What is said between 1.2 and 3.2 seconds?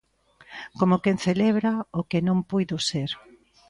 celebra o que non puido ser.